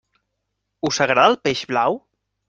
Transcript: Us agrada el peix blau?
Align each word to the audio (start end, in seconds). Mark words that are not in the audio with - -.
Us 0.89 0.97
agrada 1.05 1.29
el 1.33 1.37
peix 1.49 1.61
blau? 1.73 1.99